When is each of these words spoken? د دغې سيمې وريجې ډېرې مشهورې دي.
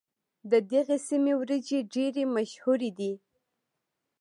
د 0.51 0.53
دغې 0.71 0.97
سيمې 1.07 1.33
وريجې 1.39 1.79
ډېرې 1.93 2.23
مشهورې 2.35 2.89
دي. 2.99 3.13